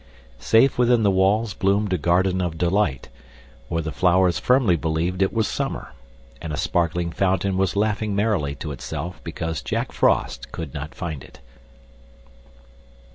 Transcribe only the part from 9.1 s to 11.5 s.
because Jack Frost could not find it.